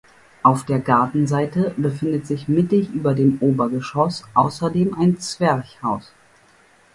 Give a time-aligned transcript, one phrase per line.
[0.41, 6.11] Auf der Gartenseite befindet sich mittig über dem Obergeschoss außerdem ein Zwerchhaus.